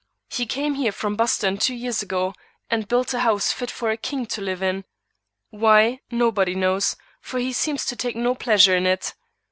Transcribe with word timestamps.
He 0.31 0.47
came 0.47 0.73
here 0.73 0.91
from 0.91 1.15
Boston 1.15 1.59
two 1.59 1.75
years 1.75 2.01
ago 2.01 2.33
and 2.71 2.87
built 2.87 3.13
a 3.13 3.19
house 3.19 3.51
fit 3.51 3.69
for 3.69 3.91
a 3.91 3.97
king 3.97 4.25
to 4.25 4.41
live 4.41 4.63
in. 4.63 4.83
Why, 5.51 5.99
nobody 6.09 6.55
knows, 6.55 6.95
for 7.21 7.37
he 7.37 7.53
seems 7.53 7.85
to 7.85 7.95
take 7.95 8.15
no 8.15 8.33
pleasure 8.33 8.75
in 8.75 8.87
it. 8.87 9.13